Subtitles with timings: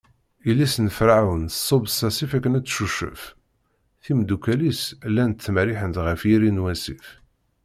[0.45, 3.21] Yelli-s n Ferɛun tṣubb s asif akken Ad tcucef,
[4.03, 4.81] timeddukal-is
[5.11, 7.07] llant ttmerriḥent ɣef yiri n wasif.